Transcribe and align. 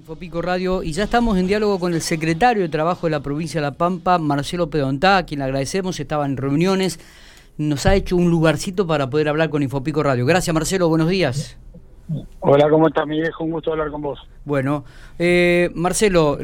Infopico 0.00 0.40
Radio 0.40 0.82
y 0.82 0.92
ya 0.92 1.04
estamos 1.04 1.36
en 1.36 1.46
diálogo 1.46 1.78
con 1.78 1.92
el 1.92 2.00
secretario 2.00 2.62
de 2.62 2.70
Trabajo 2.70 3.06
de 3.06 3.10
la 3.10 3.20
provincia 3.20 3.60
de 3.60 3.66
La 3.66 3.74
Pampa, 3.74 4.18
Marcelo 4.18 4.70
Pedontá, 4.70 5.18
a 5.18 5.26
quien 5.26 5.40
le 5.40 5.44
agradecemos, 5.44 6.00
estaba 6.00 6.24
en 6.24 6.38
reuniones, 6.38 6.98
nos 7.58 7.84
ha 7.84 7.94
hecho 7.94 8.16
un 8.16 8.30
lugarcito 8.30 8.86
para 8.86 9.10
poder 9.10 9.28
hablar 9.28 9.50
con 9.50 9.62
Infopico 9.62 10.02
Radio. 10.02 10.24
Gracias 10.24 10.54
Marcelo, 10.54 10.88
buenos 10.88 11.10
días. 11.10 11.58
Hola, 12.40 12.70
¿cómo 12.70 12.88
estás, 12.88 13.06
mi 13.06 13.20
viejo? 13.20 13.44
Un 13.44 13.50
gusto 13.50 13.72
hablar 13.72 13.90
con 13.90 14.00
vos. 14.00 14.18
Bueno, 14.46 14.86
eh, 15.18 15.68
Marcelo, 15.74 16.38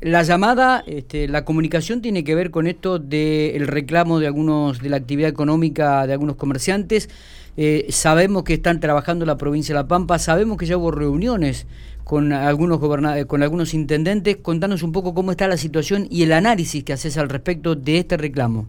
la 0.00 0.22
llamada, 0.22 0.82
este, 0.86 1.28
la 1.28 1.44
comunicación 1.44 2.00
tiene 2.00 2.24
que 2.24 2.34
ver 2.34 2.50
con 2.50 2.66
esto 2.66 2.98
del 2.98 3.66
reclamo 3.66 4.18
de 4.18 4.28
algunos, 4.28 4.80
de 4.80 4.88
la 4.88 4.96
actividad 4.96 5.28
económica 5.28 6.06
de 6.06 6.14
algunos 6.14 6.36
comerciantes. 6.36 7.10
Eh, 7.58 7.86
sabemos 7.90 8.44
que 8.44 8.54
están 8.54 8.80
trabajando 8.80 9.24
en 9.24 9.28
la 9.28 9.36
provincia 9.36 9.74
de 9.74 9.82
La 9.82 9.88
Pampa, 9.88 10.18
sabemos 10.18 10.56
que 10.56 10.64
ya 10.64 10.78
hubo 10.78 10.90
reuniones 10.90 11.66
con 12.06 12.32
algunos 12.32 12.78
con 13.26 13.42
algunos 13.42 13.74
intendentes. 13.74 14.36
Contanos 14.36 14.84
un 14.84 14.92
poco 14.92 15.12
cómo 15.12 15.32
está 15.32 15.48
la 15.48 15.56
situación 15.56 16.06
y 16.08 16.22
el 16.22 16.32
análisis 16.32 16.84
que 16.84 16.92
haces 16.92 17.18
al 17.18 17.28
respecto 17.28 17.74
de 17.74 17.98
este 17.98 18.16
reclamo. 18.16 18.68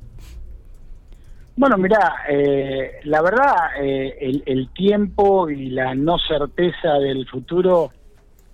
Bueno, 1.56 1.78
mira, 1.78 2.16
eh, 2.28 2.94
la 3.04 3.22
verdad, 3.22 3.54
eh, 3.80 4.42
el, 4.44 4.70
tiempo 4.70 5.52
y 5.52 5.70
la 5.70 5.94
no 5.94 6.18
certeza 6.18 6.94
del 6.94 7.28
futuro 7.28 7.92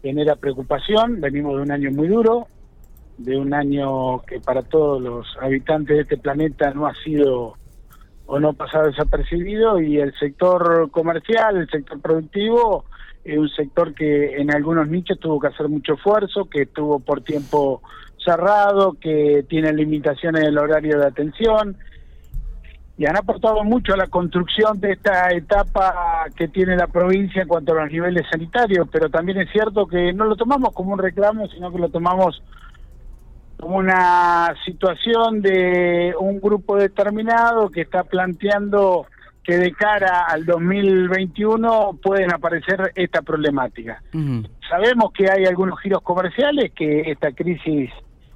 genera 0.02 0.36
preocupación. 0.36 1.22
Venimos 1.22 1.56
de 1.56 1.62
un 1.62 1.72
año 1.72 1.90
muy 1.92 2.10
duro, 2.10 2.48
de 3.18 3.38
un 3.38 3.54
año 3.54 4.20
que 4.24 4.42
para 4.42 4.64
todos 4.64 5.02
los 5.02 5.26
habitantes 5.42 5.96
de 5.96 6.02
este 6.02 6.18
planeta 6.18 6.74
no 6.74 6.88
ha 6.88 6.94
sido 7.06 7.54
o 8.26 8.38
no 8.38 8.52
pasado 8.52 8.88
desapercibido 8.88 9.80
y 9.80 10.00
el 10.00 10.14
sector 10.16 10.92
comercial, 10.92 11.56
el 11.56 11.70
sector 11.70 12.02
productivo, 12.02 12.84
es 13.24 13.38
un 13.38 13.50
sector 13.50 13.94
que 13.94 14.36
en 14.36 14.54
algunos 14.54 14.88
nichos 14.88 15.20
tuvo 15.20 15.40
que 15.40 15.48
hacer 15.48 15.70
mucho 15.70 15.94
esfuerzo, 15.94 16.46
que 16.46 16.64
estuvo 16.64 17.00
por 17.00 17.22
tiempo 17.22 17.82
cerrado, 18.24 18.94
que 19.00 19.46
tiene 19.48 19.74
limitaciones 19.74 20.42
en 20.42 20.48
el 20.48 20.58
horario 20.58 21.00
de 21.00 21.08
atención 21.08 21.78
y 22.98 23.06
han 23.06 23.18
aportado 23.18 23.64
mucho 23.64 23.94
a 23.94 23.98
la 23.98 24.08
construcción 24.08 24.80
de 24.80 24.92
esta 24.92 25.32
etapa 25.32 26.26
que 26.36 26.48
tiene 26.48 26.76
la 26.76 26.88
provincia 26.88 27.42
en 27.42 27.48
cuanto 27.48 27.72
a 27.74 27.84
los 27.84 27.92
niveles 27.92 28.24
sanitarios, 28.30 28.88
pero 28.92 29.10
también 29.10 29.40
es 29.40 29.52
cierto 29.52 29.88
que 29.88 30.14
no 30.14 30.26
lo 30.26 30.36
tomamos 30.36 30.74
como 30.74 30.94
un 30.94 31.00
reclamo, 31.00 31.48
sino 31.48 31.72
que 31.72 31.80
lo 31.80 31.90
tomamos 31.90 32.42
como 33.60 33.78
una 33.78 34.54
situación 34.66 35.42
de 35.42 36.14
un 36.20 36.40
grupo 36.40 36.78
determinado 36.78 37.70
que 37.70 37.82
está 37.82 38.04
planteando 38.04 39.08
que 39.44 39.58
de 39.58 39.74
cara 39.74 40.26
al 40.28 40.46
2021 40.46 42.00
pueden 42.02 42.34
aparecer 42.34 42.92
esta 42.96 43.22
problemática. 43.22 44.02
Sabemos 44.70 45.12
que 45.14 45.30
hay 45.30 45.46
algunos 45.46 45.80
giros 45.82 46.02
comerciales 46.02 46.72
que 46.74 47.12
esta 47.12 47.32
crisis 47.34 47.92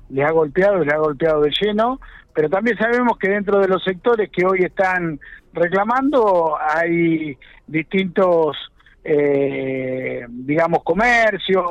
les 0.09 0.25
ha 0.25 0.31
golpeado, 0.31 0.83
les 0.83 0.93
ha 0.93 0.97
golpeado 0.97 1.41
de 1.41 1.51
lleno, 1.61 1.99
pero 2.33 2.49
también 2.49 2.77
sabemos 2.77 3.17
que 3.17 3.29
dentro 3.29 3.59
de 3.59 3.67
los 3.67 3.83
sectores 3.83 4.29
que 4.29 4.45
hoy 4.45 4.59
están 4.63 5.19
reclamando 5.53 6.57
hay 6.59 7.37
distintos, 7.65 8.57
eh, 9.03 10.25
digamos, 10.29 10.83
comercios 10.83 11.65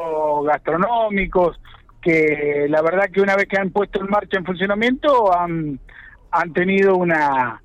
gastronómicos, 0.46 1.60
que 2.00 2.66
la 2.68 2.80
verdad 2.82 3.10
que 3.12 3.20
una 3.20 3.36
vez 3.36 3.46
que 3.48 3.58
han 3.58 3.70
puesto 3.70 4.00
en 4.00 4.08
marcha 4.08 4.38
en 4.38 4.46
funcionamiento 4.46 5.36
han, 5.38 5.78
han 6.30 6.52
tenido 6.52 6.96
una 6.96 7.60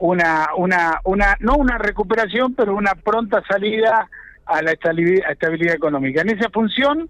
una, 0.00 0.48
una, 0.56 1.00
una, 1.04 1.36
no 1.40 1.56
una 1.56 1.78
recuperación, 1.78 2.54
pero 2.54 2.74
una 2.74 2.94
pronta 2.94 3.42
salida 3.48 4.08
a 4.46 4.62
la 4.62 4.72
estabilidad, 4.72 5.74
económica. 5.74 6.22
En 6.22 6.30
esa 6.30 6.48
función, 6.50 7.08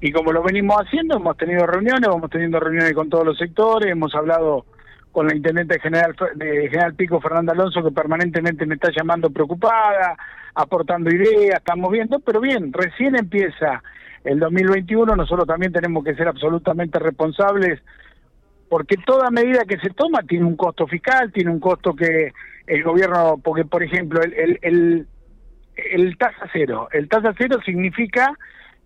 y 0.00 0.12
como 0.12 0.32
lo 0.32 0.42
venimos 0.42 0.76
haciendo, 0.80 1.16
hemos 1.16 1.36
tenido 1.36 1.66
reuniones, 1.66 2.08
vamos 2.08 2.30
teniendo 2.30 2.60
reuniones 2.60 2.94
con 2.94 3.10
todos 3.10 3.26
los 3.26 3.36
sectores, 3.36 3.90
hemos 3.90 4.14
hablado 4.14 4.64
con 5.10 5.26
la 5.26 5.34
intendente 5.34 5.78
general 5.80 6.14
de 6.36 6.68
General 6.70 6.94
Pico, 6.94 7.20
Fernanda 7.20 7.52
Alonso, 7.52 7.82
que 7.82 7.90
permanentemente 7.90 8.66
me 8.66 8.76
está 8.76 8.90
llamando 8.96 9.28
preocupada, 9.28 10.16
aportando 10.54 11.10
ideas, 11.10 11.58
estamos 11.58 11.90
viendo, 11.90 12.20
pero 12.20 12.40
bien, 12.40 12.72
recién 12.72 13.16
empieza 13.16 13.82
el 14.24 14.38
2021, 14.38 15.16
nosotros 15.16 15.46
también 15.46 15.72
tenemos 15.72 16.04
que 16.04 16.14
ser 16.14 16.28
absolutamente 16.28 17.00
responsables 17.00 17.80
porque 18.72 18.96
toda 18.96 19.28
medida 19.30 19.66
que 19.68 19.76
se 19.80 19.90
toma 19.90 20.22
tiene 20.22 20.46
un 20.46 20.56
costo 20.56 20.86
fiscal, 20.86 21.30
tiene 21.30 21.50
un 21.50 21.60
costo 21.60 21.94
que 21.94 22.32
el 22.66 22.82
gobierno, 22.82 23.38
porque 23.44 23.66
por 23.66 23.82
ejemplo, 23.82 24.22
el, 24.22 24.58
el, 24.62 25.06
el, 25.76 26.16
tasa 26.16 26.48
cero, 26.54 26.88
el 26.90 27.06
tasa 27.06 27.34
cero 27.36 27.58
significa 27.66 28.32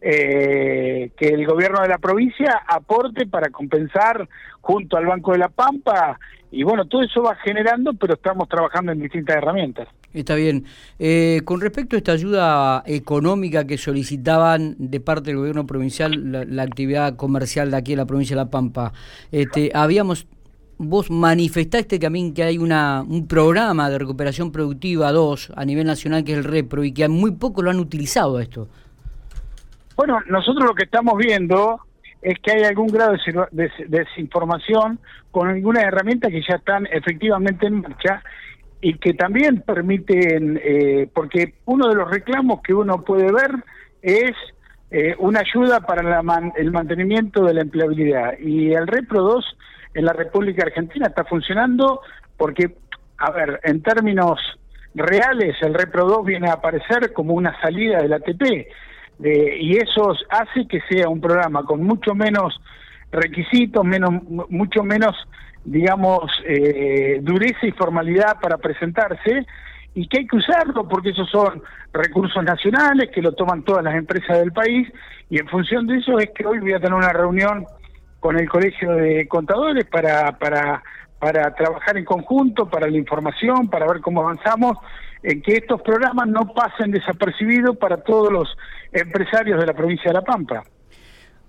eh, 0.01 1.11
que 1.17 1.29
el 1.29 1.47
gobierno 1.47 1.81
de 1.83 1.89
la 1.89 1.99
provincia 1.99 2.63
aporte 2.67 3.27
para 3.27 3.51
compensar 3.51 4.29
junto 4.61 4.97
al 4.97 5.07
Banco 5.07 5.33
de 5.33 5.39
la 5.39 5.49
Pampa 5.49 6.19
y 6.51 6.63
bueno, 6.63 6.87
todo 6.87 7.03
eso 7.03 7.23
va 7.23 7.35
generando, 7.37 7.93
pero 7.95 8.15
estamos 8.15 8.49
trabajando 8.49 8.93
en 8.93 9.01
distintas 9.01 9.37
herramientas. 9.37 9.89
Está 10.13 10.35
bien. 10.37 10.65
Eh, 10.99 11.43
con 11.45 11.61
respecto 11.61 11.97
a 11.97 11.99
esta 11.99 12.13
ayuda 12.13 12.83
económica 12.87 13.67
que 13.67 13.77
solicitaban 13.77 14.75
de 14.79 15.01
parte 15.01 15.31
del 15.31 15.39
gobierno 15.39 15.67
provincial, 15.67 16.47
la, 16.49 16.63
actividad 16.63 17.17
comercial 17.17 17.71
de 17.71 17.77
aquí 17.77 17.93
en 17.93 17.99
la 17.99 18.07
provincia 18.07 18.35
de 18.35 18.43
La 18.43 18.51
Pampa, 18.51 18.93
este, 19.31 19.71
habíamos, 19.75 20.27
vos 20.79 21.11
manifestaste 21.11 21.99
también 21.99 22.33
que 22.33 22.45
hay 22.45 22.59
una, 22.59 23.05
un 23.07 23.27
programa 23.27 23.91
de 23.91 23.99
recuperación 23.99 24.53
productiva 24.53 25.13
2 25.13 25.53
a 25.55 25.65
nivel 25.65 25.87
nacional 25.87 26.25
que 26.25 26.33
es 26.33 26.39
el 26.39 26.45
REPRO 26.45 26.85
y 26.85 26.93
que 26.93 27.07
muy 27.09 27.33
poco 27.33 27.61
lo 27.61 27.71
han 27.71 27.81
utilizado 27.81 28.41
esto. 28.41 28.69
Bueno, 29.97 30.21
nosotros 30.29 30.65
lo 30.65 30.75
que 30.75 30.85
estamos 30.85 31.17
viendo 31.17 31.81
es 32.23 32.39
que 32.41 32.53
hay 32.53 32.65
algún 32.65 32.89
grado 32.89 33.15
de 33.51 33.71
desinformación 33.89 34.99
con 35.31 35.49
algunas 35.49 35.85
herramientas 35.85 36.31
que 36.31 36.43
ya 36.47 36.57
están 36.57 36.87
efectivamente 36.87 37.67
en 37.67 37.81
marcha 37.81 38.23
y 38.81 38.99
que 38.99 39.15
también 39.15 39.63
permiten, 39.63 40.61
eh, 40.63 41.09
porque 41.15 41.55
uno 41.65 41.89
de 41.89 41.95
los 41.95 42.11
reclamos 42.11 42.61
que 42.63 42.75
uno 42.75 43.03
puede 43.03 43.33
ver 43.33 43.51
es 44.03 44.33
eh, 44.91 45.17
una 45.19 45.41
ayuda 45.41 45.81
para 45.81 46.21
el 46.57 46.71
mantenimiento 46.71 47.45
de 47.45 47.55
la 47.55 47.63
empleabilidad. 47.63 48.39
Y 48.39 48.73
el 48.73 48.87
Repro 48.87 49.23
2 49.23 49.57
en 49.95 50.05
la 50.05 50.13
República 50.13 50.65
Argentina 50.65 51.07
está 51.07 51.25
funcionando 51.25 52.03
porque, 52.37 52.77
a 53.19 53.31
ver, 53.31 53.61
en 53.65 53.83
términos 53.83 54.39
reales, 54.95 55.57
el 55.63 55.75
Repro 55.75 56.07
2 56.07 56.25
viene 56.25 56.49
a 56.49 56.55
aparecer 56.55 57.13
como 57.13 57.35
una 57.35 57.59
salida 57.61 58.03
del 58.03 58.13
ATP. 58.13 58.69
Y 59.19 59.77
eso 59.77 60.13
hace 60.29 60.67
que 60.69 60.81
sea 60.89 61.09
un 61.09 61.21
programa 61.21 61.65
con 61.65 61.83
mucho 61.83 62.15
menos 62.15 62.61
requisitos, 63.11 63.85
menos, 63.85 64.23
mucho 64.49 64.83
menos 64.83 65.17
digamos, 65.67 66.31
eh, 66.47 67.19
dureza 67.23 67.67
y 67.67 67.73
formalidad 67.73 68.41
para 68.41 68.57
presentarse 68.57 69.45
y 69.95 70.07
que 70.09 70.19
hay 70.19 70.27
que 70.27 70.37
usarlo 70.37 70.89
porque 70.89 71.11
esos 71.11 71.29
son 71.29 71.63
recursos 71.93 72.43
nacionales 72.45 73.11
que 73.13 73.21
lo 73.21 73.33
toman 73.33 73.65
todas 73.65 73.83
las 73.83 73.97
empresas 73.97 74.39
del 74.39 74.53
país 74.53 74.89
y 75.29 75.41
en 75.41 75.49
función 75.49 75.87
de 75.87 75.99
eso 75.99 76.19
es 76.19 76.31
que 76.31 76.47
hoy 76.47 76.61
voy 76.61 76.73
a 76.73 76.79
tener 76.79 76.95
una 76.95 77.13
reunión 77.13 77.67
con 78.21 78.39
el 78.39 78.49
Colegio 78.49 78.93
de 78.93 79.27
Contadores 79.27 79.85
para, 79.87 80.39
para, 80.39 80.83
para 81.19 81.53
trabajar 81.55 81.97
en 81.97 82.05
conjunto, 82.05 82.67
para 82.67 82.89
la 82.89 82.97
información, 82.97 83.69
para 83.69 83.87
ver 83.87 84.01
cómo 84.01 84.21
avanzamos, 84.21 84.79
en 85.23 85.43
que 85.43 85.55
estos 85.55 85.83
programas 85.83 86.29
no 86.29 86.53
pasen 86.55 86.91
desapercibidos 86.91 87.77
para 87.77 87.99
todos 87.99 88.33
los 88.33 88.49
empresarios 88.93 89.61
de 89.61 89.67
la 89.67 89.75
provincia 89.75 90.11
de 90.11 90.15
La 90.15 90.23
Pampa. 90.23 90.63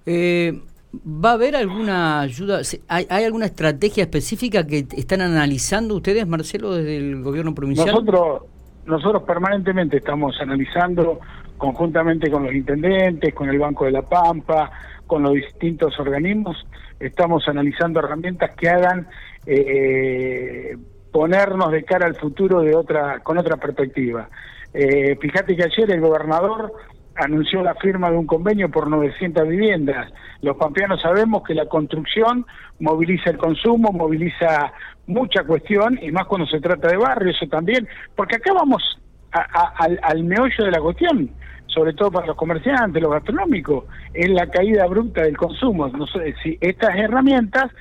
Eh, 0.05 0.61
¿Va 1.05 1.31
a 1.31 1.33
haber 1.33 1.55
alguna 1.55 2.21
ayuda? 2.21 2.61
¿Hay, 2.87 3.23
alguna 3.23 3.45
estrategia 3.45 4.03
específica 4.03 4.65
que 4.65 4.87
están 4.95 5.21
analizando 5.21 5.95
ustedes, 5.95 6.25
Marcelo, 6.25 6.73
desde 6.73 6.97
el 6.97 7.21
gobierno 7.21 7.53
provincial? 7.53 7.87
Nosotros, 7.87 8.43
nosotros 8.85 9.23
permanentemente 9.23 9.97
estamos 9.97 10.39
analizando, 10.39 11.19
conjuntamente 11.57 12.31
con 12.31 12.43
los 12.43 12.53
intendentes, 12.53 13.33
con 13.33 13.49
el 13.49 13.59
Banco 13.59 13.85
de 13.85 13.91
la 13.91 14.01
Pampa, 14.01 14.71
con 15.05 15.23
los 15.23 15.33
distintos 15.33 15.99
organismos, 15.99 16.65
estamos 16.99 17.47
analizando 17.47 17.99
herramientas 17.99 18.51
que 18.55 18.69
hagan 18.69 19.07
eh, 19.45 20.77
ponernos 21.11 21.71
de 21.71 21.83
cara 21.83 22.05
al 22.05 22.15
futuro 22.15 22.61
de 22.61 22.75
otra, 22.75 23.19
con 23.19 23.37
otra 23.37 23.57
perspectiva. 23.57 24.29
Eh, 24.73 25.17
fíjate 25.19 25.55
que 25.55 25.63
ayer 25.63 25.91
el 25.91 26.01
gobernador 26.01 26.73
anunció 27.15 27.63
la 27.63 27.75
firma 27.75 28.11
de 28.11 28.17
un 28.17 28.27
convenio 28.27 28.69
por 28.69 28.89
900 28.89 29.47
viviendas. 29.47 30.11
Los 30.41 30.55
pampeanos 30.57 31.01
sabemos 31.01 31.43
que 31.43 31.55
la 31.55 31.65
construcción 31.65 32.45
moviliza 32.79 33.31
el 33.31 33.37
consumo, 33.37 33.91
moviliza 33.91 34.71
mucha 35.07 35.43
cuestión, 35.43 35.97
y 36.01 36.11
más 36.11 36.25
cuando 36.27 36.45
se 36.47 36.59
trata 36.59 36.89
de 36.89 36.97
barrio, 36.97 37.31
eso 37.31 37.47
también, 37.47 37.87
porque 38.15 38.35
acá 38.35 38.53
vamos 38.53 38.99
al, 39.31 40.23
meollo 40.23 40.65
de 40.65 40.71
la 40.71 40.79
cuestión, 40.79 41.29
sobre 41.67 41.93
todo 41.93 42.11
para 42.11 42.27
los 42.27 42.35
comerciantes, 42.35 43.01
los 43.01 43.11
gastronómicos, 43.11 43.85
es 44.13 44.29
la 44.29 44.47
caída 44.47 44.83
abrupta 44.83 45.23
del 45.23 45.37
consumo. 45.37 45.87
No 45.87 46.05
sé, 46.07 46.35
si 46.43 46.57
estas 46.61 46.95
herramientas 46.95 47.71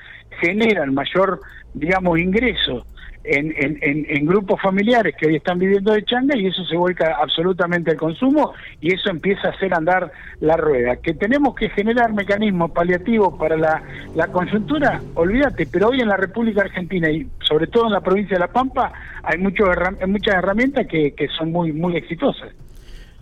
generan 0.41 0.93
mayor, 0.93 1.41
digamos, 1.73 2.17
ingreso 2.19 2.85
en, 3.27 4.25
grupos 4.25 4.61
familiares 4.61 5.15
que 5.17 5.27
hoy 5.27 5.35
están 5.35 5.59
viviendo 5.59 5.93
de 5.93 6.03
changa 6.03 6.35
y 6.37 6.47
eso 6.47 6.63
se 6.65 6.75
vuelca 6.75 7.17
absolutamente 7.21 7.91
al 7.91 7.97
consumo 7.97 8.53
y 8.81 8.93
eso 8.93 9.09
empieza 9.09 9.47
a 9.47 9.51
hacer 9.51 9.73
andar 9.73 10.11
la 10.39 10.57
rueda. 10.57 10.97
Que 10.97 11.13
tenemos 11.13 11.55
que 11.55 11.69
generar 11.69 12.13
mecanismos 12.13 12.71
paliativos 12.71 13.37
para 13.37 13.57
la, 13.57 13.83
la 14.15 14.27
coyuntura, 14.27 15.01
olvídate, 15.15 15.67
pero 15.67 15.89
hoy 15.89 16.01
en 16.01 16.07
la 16.07 16.17
República 16.17 16.61
Argentina 16.61 17.09
y 17.09 17.27
sobre 17.47 17.67
todo 17.67 17.87
en 17.87 17.93
la 17.93 18.01
provincia 18.01 18.35
de 18.35 18.39
La 18.39 18.51
Pampa 18.51 18.91
hay, 19.23 19.37
mucho, 19.37 19.65
muchas 20.07 20.35
herramientas 20.35 20.87
que, 20.87 21.11
que 21.11 21.27
son 21.29 21.51
muy, 21.51 21.71
muy 21.71 21.95
exitosas. 21.97 22.49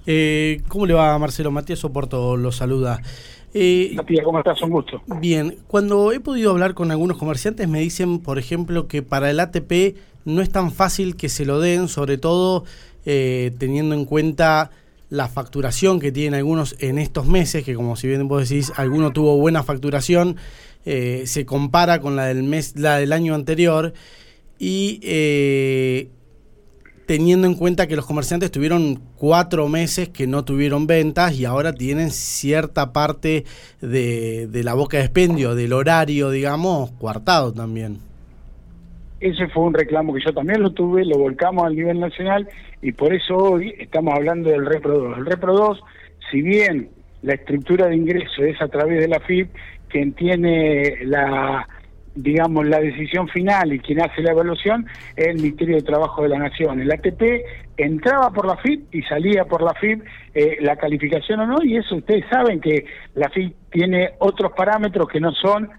Eh, 0.07 0.61
¿Cómo 0.67 0.85
le 0.85 0.93
va 0.93 1.17
Marcelo? 1.17 1.51
Matías 1.51 1.79
Soporto 1.79 2.37
lo 2.37 2.51
saluda. 2.51 2.99
Eh, 3.57 3.93
Matías, 3.95 4.25
¿cómo 4.25 4.39
estás? 4.39 4.61
Un 4.63 4.69
gusto. 4.69 5.01
Bien, 5.21 5.55
cuando 5.67 6.11
he 6.11 6.19
podido 6.19 6.51
hablar 6.51 6.73
con 6.73 6.91
algunos 6.91 7.17
comerciantes 7.17 7.69
me 7.69 7.79
dicen, 7.79 8.19
por 8.19 8.37
ejemplo, 8.37 8.89
que 8.89 9.01
para 9.01 9.31
el 9.31 9.39
ATP 9.39 9.95
no 10.25 10.41
es 10.41 10.49
tan 10.49 10.73
fácil 10.73 11.15
que 11.15 11.29
se 11.29 11.45
lo 11.45 11.61
den, 11.61 11.87
sobre 11.87 12.17
todo 12.17 12.65
eh, 13.05 13.53
teniendo 13.57 13.95
en 13.95 14.03
cuenta 14.03 14.71
la 15.09 15.29
facturación 15.29 16.01
que 16.01 16.11
tienen 16.11 16.33
algunos 16.33 16.75
en 16.79 16.97
estos 16.97 17.27
meses, 17.27 17.63
que 17.63 17.75
como 17.75 17.95
si 17.95 18.09
bien 18.09 18.27
vos 18.27 18.49
decís, 18.49 18.73
alguno 18.75 19.13
tuvo 19.13 19.37
buena 19.37 19.63
facturación, 19.63 20.35
eh, 20.85 21.23
se 21.25 21.45
compara 21.45 22.01
con 22.01 22.17
la 22.17 22.25
del 22.25 22.43
mes, 22.43 22.75
la 22.75 22.97
del 22.97 23.13
año 23.13 23.35
anterior 23.35 23.93
y 24.59 24.99
teniendo 27.05 27.47
en 27.47 27.55
cuenta 27.55 27.87
que 27.87 27.95
los 27.95 28.05
comerciantes 28.05 28.51
tuvieron 28.51 28.99
cuatro 29.17 29.67
meses 29.67 30.09
que 30.09 30.27
no 30.27 30.43
tuvieron 30.43 30.87
ventas 30.87 31.37
y 31.39 31.45
ahora 31.45 31.73
tienen 31.73 32.09
cierta 32.09 32.93
parte 32.93 33.45
de, 33.81 34.49
la 34.63 34.73
boca 34.73 34.97
de 34.97 35.03
expendio, 35.03 35.55
del 35.55 35.73
horario, 35.73 36.29
digamos, 36.29 36.91
cuartado 36.91 37.53
también. 37.53 37.99
Ese 39.19 39.47
fue 39.47 39.63
un 39.63 39.73
reclamo 39.73 40.13
que 40.13 40.21
yo 40.25 40.33
también 40.33 40.61
lo 40.61 40.71
tuve, 40.71 41.05
lo 41.05 41.17
volcamos 41.17 41.65
al 41.65 41.75
nivel 41.75 41.99
nacional 41.99 42.47
y 42.81 42.91
por 42.91 43.13
eso 43.13 43.35
hoy 43.35 43.73
estamos 43.79 44.13
hablando 44.13 44.49
del 44.49 44.65
Repro 44.65 44.97
2. 44.99 45.17
El 45.19 45.25
Repro 45.25 45.53
2, 45.53 45.81
si 46.31 46.41
bien 46.41 46.89
la 47.21 47.35
estructura 47.35 47.87
de 47.87 47.95
ingreso 47.95 48.43
es 48.43 48.61
a 48.61 48.67
través 48.67 48.99
de 48.99 49.07
la 49.07 49.19
FIP, 49.19 49.49
quien 49.89 50.13
tiene 50.13 50.97
la 51.05 51.67
digamos, 52.15 52.65
la 52.65 52.79
decisión 52.79 53.27
final 53.27 53.73
y 53.73 53.79
quien 53.79 54.01
hace 54.01 54.21
la 54.21 54.31
evaluación 54.31 54.87
es 55.15 55.27
el 55.27 55.35
Ministerio 55.37 55.75
de 55.75 55.83
Trabajo 55.83 56.23
de 56.23 56.29
la 56.29 56.39
Nación. 56.39 56.79
El 56.79 56.91
ATP 56.91 57.21
entraba 57.77 58.31
por 58.31 58.47
la 58.47 58.57
FIP 58.57 58.93
y 58.93 59.01
salía 59.03 59.45
por 59.45 59.61
la 59.61 59.73
FIP 59.73 60.03
eh, 60.33 60.57
la 60.61 60.77
calificación 60.77 61.41
o 61.41 61.45
no, 61.45 61.63
y 61.63 61.77
eso 61.77 61.95
ustedes 61.95 62.25
saben 62.29 62.61
que 62.61 62.85
la 63.15 63.29
FIP 63.29 63.55
tiene 63.69 64.11
otros 64.19 64.53
parámetros 64.53 65.07
que 65.09 65.19
no 65.19 65.33
son 65.33 65.69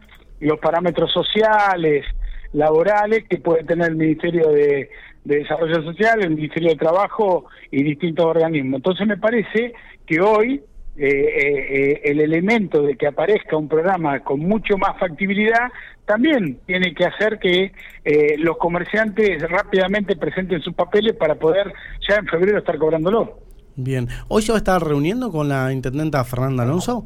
los 0.40 0.58
parámetros 0.58 1.10
sociales, 1.12 2.04
laborales 2.52 3.24
que 3.28 3.38
puede 3.38 3.64
tener 3.64 3.88
el 3.88 3.96
Ministerio 3.96 4.50
de, 4.50 4.90
Desarrollo 5.24 5.82
Social, 5.82 6.22
el 6.22 6.36
Ministerio 6.36 6.68
de 6.70 6.76
Trabajo 6.76 7.46
y 7.72 7.82
distintos 7.82 8.24
organismos. 8.26 8.76
Entonces 8.76 9.08
me 9.08 9.16
parece 9.16 9.72
que 10.06 10.20
hoy 10.20 10.62
eh, 10.98 11.08
eh, 11.08 12.00
el 12.04 12.20
elemento 12.20 12.80
de 12.82 12.96
que 12.96 13.06
aparezca 13.06 13.56
un 13.56 13.68
programa 13.68 14.20
con 14.20 14.40
mucho 14.40 14.78
más 14.78 14.98
factibilidad 14.98 15.70
también 16.06 16.58
tiene 16.64 16.94
que 16.94 17.04
hacer 17.04 17.38
que 17.38 17.72
eh, 18.04 18.36
los 18.38 18.56
comerciantes 18.56 19.42
rápidamente 19.42 20.16
presenten 20.16 20.62
sus 20.62 20.72
papeles 20.72 21.14
para 21.14 21.34
poder 21.34 21.70
ya 22.08 22.16
en 22.16 22.26
febrero 22.26 22.58
estar 22.58 22.78
cobrándolo. 22.78 23.40
Bien, 23.74 24.08
¿hoy 24.28 24.40
se 24.40 24.52
va 24.52 24.56
a 24.56 24.60
estar 24.60 24.82
reuniendo 24.82 25.30
con 25.30 25.50
la 25.50 25.70
intendenta 25.70 26.24
Fernanda 26.24 26.62
Alonso? 26.62 27.04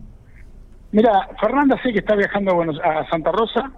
Mira, 0.93 1.29
Fernanda 1.41 1.81
sé 1.83 1.93
que 1.93 1.99
está 1.99 2.15
viajando 2.15 2.63
a, 2.85 3.09
Santa 3.09 3.33
Rosa, 3.33 3.73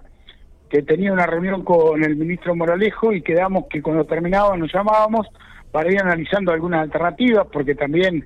que 0.69 0.83
tenía 0.83 1.11
una 1.11 1.25
reunión 1.25 1.63
con 1.63 2.03
el 2.03 2.15
ministro 2.15 2.55
Moralejo 2.55 3.13
y 3.13 3.23
quedamos 3.23 3.65
que 3.67 3.81
cuando 3.81 4.05
terminábamos 4.05 4.59
nos 4.59 4.73
llamábamos 4.73 5.27
para 5.71 5.91
ir 5.91 5.99
analizando 5.99 6.51
algunas 6.51 6.81
alternativas, 6.81 7.47
porque 7.51 7.73
también 7.73 8.23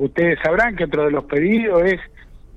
ustedes 0.00 0.38
sabrán 0.42 0.76
que 0.76 0.84
otro 0.84 1.04
de 1.04 1.10
los 1.10 1.24
pedidos 1.24 1.84
es 1.84 2.00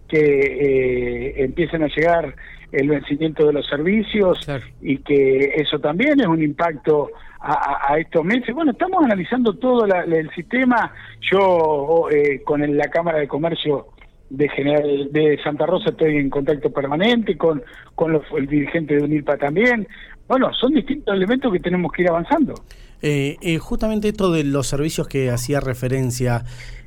que 0.08 0.20
eh, 0.20 1.44
empiecen 1.44 1.84
a 1.84 1.88
llegar 1.88 2.36
el 2.72 2.90
vencimiento 2.90 3.46
de 3.46 3.54
los 3.54 3.68
servicios 3.68 4.40
y 4.82 4.98
que 4.98 5.54
eso 5.56 5.80
también 5.80 6.20
es 6.20 6.28
un 6.28 6.42
impacto 6.42 7.10
a, 7.40 7.98
estos 8.00 8.24
meses. 8.24 8.56
Bueno, 8.56 8.72
estamos 8.72 9.04
analizando 9.04 9.54
todo 9.56 9.86
el 9.86 10.32
sistema. 10.32 10.94
Yo 11.30 12.08
eh, 12.10 12.42
con 12.44 12.62
la 12.78 12.88
Cámara 12.88 13.20
de 13.20 13.28
Comercio 13.28 13.88
de 14.30 14.48
General 14.50 15.10
de 15.12 15.38
Santa 15.44 15.66
Rosa 15.66 15.90
estoy 15.90 16.18
en 16.18 16.30
contacto 16.30 16.72
permanente 16.72 17.38
con 17.38 17.62
con 17.96 18.20
el 18.38 18.48
dirigente 18.48 18.96
de 18.96 19.04
UNILPA 19.04 19.38
también. 19.38 19.88
Bueno, 20.28 20.52
son 20.54 20.74
distintos 20.74 21.14
elementos 21.14 21.52
que 21.52 21.60
tenemos 21.60 21.92
que 21.92 22.04
ir 22.04 22.10
avanzando. 22.10 22.56
Eh, 23.02 23.36
eh, 23.42 23.58
justamente 23.58 24.08
esto 24.08 24.32
de 24.32 24.46
los 24.46 24.68
servicios 24.68 25.08
que 25.10 25.30
hacía 25.30 25.60
referencia, 25.60 26.46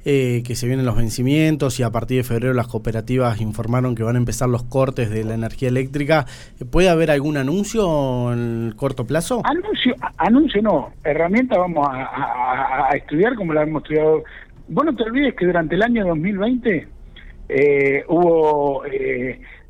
eh, 0.08 0.44
que 0.46 0.54
se 0.54 0.68
vienen 0.68 0.86
los 0.86 0.94
vencimientos 0.94 1.80
y 1.80 1.82
a 1.82 1.90
partir 1.90 2.18
de 2.18 2.22
febrero 2.22 2.54
las 2.54 2.68
cooperativas 2.68 3.40
informaron 3.40 3.96
que 3.96 4.04
van 4.04 4.14
a 4.14 4.18
empezar 4.18 4.48
los 4.48 4.62
cortes 4.62 5.10
de 5.10 5.24
la 5.24 5.34
energía 5.34 5.68
eléctrica, 5.68 6.26
¿puede 6.70 6.88
haber 6.90 7.10
algún 7.10 7.36
anuncio 7.36 8.32
en 8.32 8.68
el 8.68 8.76
corto 8.76 9.04
plazo? 9.04 9.42
Anuncio, 9.44 9.96
anuncio 10.16 10.62
no, 10.62 10.92
herramienta 11.02 11.58
vamos 11.58 11.88
a, 11.90 12.88
estudiar 12.94 13.34
como 13.34 13.52
la 13.52 13.64
hemos 13.64 13.82
estudiado. 13.82 14.22
Vos 14.68 14.84
no 14.84 14.94
te 14.94 15.02
olvides 15.02 15.34
que 15.34 15.44
durante 15.44 15.74
el 15.74 15.82
año 15.82 16.06
2020 16.06 16.86
hubo, 18.06 18.84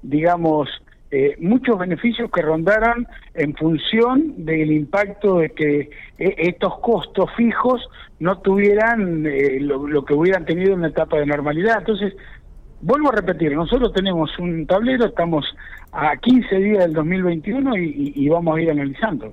digamos, 0.02 0.68
eh, 1.10 1.36
muchos 1.40 1.78
beneficios 1.78 2.30
que 2.32 2.42
rondaran 2.42 3.06
en 3.34 3.54
función 3.54 4.44
del 4.44 4.72
impacto 4.72 5.38
de 5.38 5.50
que 5.50 5.80
eh, 6.18 6.34
estos 6.38 6.80
costos 6.80 7.30
fijos 7.36 7.80
no 8.18 8.38
tuvieran 8.40 9.24
eh, 9.24 9.60
lo, 9.60 10.04
que 10.04 10.14
hubieran 10.14 10.44
tenido 10.44 10.72
en 10.72 10.80
una 10.80 10.88
etapa 10.88 11.18
de 11.18 11.26
normalidad. 11.26 11.78
Entonces, 11.78 12.14
vuelvo 12.80 13.10
a 13.10 13.16
repetir, 13.16 13.52
nosotros 13.54 13.92
tenemos 13.92 14.36
un 14.38 14.66
tablero, 14.66 15.06
estamos 15.06 15.44
a 15.92 16.16
15 16.16 16.56
días 16.56 16.78
del 16.84 16.92
2021 16.94 17.76
y, 17.76 18.12
y 18.14 18.28
vamos 18.28 18.56
a 18.56 18.60
ir 18.60 18.70
analizando. 18.70 19.32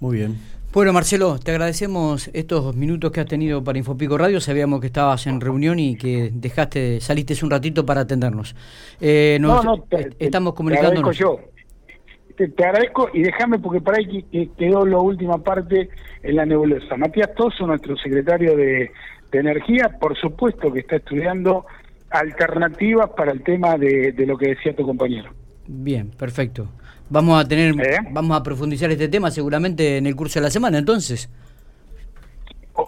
Muy 0.00 0.16
bien. 0.16 0.36
Bueno, 0.72 0.94
Marcelo, 0.94 1.38
te 1.38 1.50
agradecemos 1.50 2.30
estos 2.32 2.74
minutos 2.74 3.12
que 3.12 3.20
has 3.20 3.26
tenido 3.26 3.62
para 3.62 3.76
Infopico 3.76 4.16
Radio. 4.16 4.40
Sabíamos 4.40 4.80
que 4.80 4.86
estabas 4.86 5.26
en 5.26 5.38
reunión 5.38 5.78
y 5.78 5.96
que 5.98 6.30
dejaste, 6.32 6.98
saliste 6.98 7.34
un 7.42 7.50
ratito 7.50 7.84
para 7.84 8.00
atendernos. 8.00 8.56
Eh, 8.98 9.36
no, 9.38 9.62
no, 9.62 9.84
estamos 10.18 10.54
comunicándonos. 10.54 11.14
Te 11.14 11.24
agradezco 11.24 11.46
yo. 12.38 12.46
Te, 12.56 12.64
agradezco 12.64 13.10
y 13.12 13.22
déjame 13.22 13.58
porque 13.58 13.82
para 13.82 13.98
ahí 13.98 14.22
quedó 14.56 14.86
la 14.86 14.96
última 14.96 15.36
parte 15.36 15.90
en 16.22 16.36
la 16.36 16.46
nebulosa. 16.46 16.96
Matías 16.96 17.34
Toso, 17.34 17.66
nuestro 17.66 17.94
secretario 17.98 18.56
de, 18.56 18.90
Energía, 19.30 19.90
por 19.98 20.14
supuesto 20.18 20.70
que 20.70 20.80
está 20.80 20.96
estudiando 20.96 21.64
alternativas 22.10 23.10
para 23.16 23.32
el 23.32 23.42
tema 23.42 23.78
de 23.78 24.24
lo 24.26 24.36
que 24.36 24.48
decía 24.48 24.76
tu 24.76 24.84
compañero. 24.84 25.32
Bien, 25.66 26.10
perfecto. 26.10 26.68
Vamos 27.08 27.42
a 27.42 27.46
tener, 27.46 27.74
¿Eh? 27.74 27.98
vamos 28.10 28.36
a 28.36 28.42
profundizar 28.42 28.90
este 28.90 29.08
tema 29.08 29.30
seguramente 29.30 29.98
en 29.98 30.06
el 30.06 30.16
curso 30.16 30.40
de 30.40 30.44
la 30.44 30.50
semana, 30.50 30.78
entonces. 30.78 31.28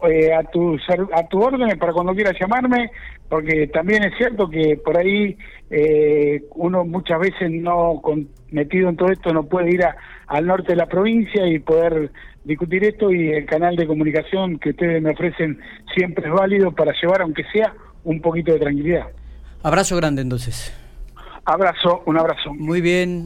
Eh, 0.08 0.32
a 0.32 0.42
tu 0.44 0.76
a 0.76 1.28
tu 1.28 1.42
orden 1.42 1.78
para 1.78 1.92
cuando 1.92 2.14
quieras 2.14 2.34
llamarme, 2.40 2.90
porque 3.28 3.66
también 3.66 4.02
es 4.02 4.16
cierto 4.16 4.48
que 4.48 4.78
por 4.82 4.96
ahí 4.96 5.36
eh, 5.70 6.42
uno 6.54 6.84
muchas 6.84 7.20
veces 7.20 7.50
no 7.50 8.00
con, 8.02 8.28
metido 8.50 8.88
en 8.88 8.96
todo 8.96 9.10
esto 9.10 9.32
no 9.32 9.44
puede 9.44 9.74
ir 9.74 9.84
al 10.26 10.46
norte 10.46 10.72
de 10.72 10.76
la 10.76 10.86
provincia 10.86 11.46
y 11.46 11.58
poder 11.58 12.10
discutir 12.44 12.84
esto 12.84 13.10
y 13.12 13.28
el 13.28 13.44
canal 13.44 13.76
de 13.76 13.86
comunicación 13.86 14.58
que 14.58 14.70
ustedes 14.70 15.02
me 15.02 15.10
ofrecen 15.10 15.58
siempre 15.94 16.28
es 16.28 16.32
válido 16.32 16.72
para 16.72 16.92
llevar 17.00 17.20
aunque 17.20 17.44
sea 17.52 17.74
un 18.04 18.20
poquito 18.22 18.52
de 18.52 18.60
tranquilidad. 18.60 19.06
Abrazo 19.62 19.96
grande 19.96 20.22
entonces. 20.22 20.72
Abrazo, 21.46 22.02
un 22.06 22.18
abrazo. 22.18 22.54
Muy 22.54 22.80
bien. 22.80 23.22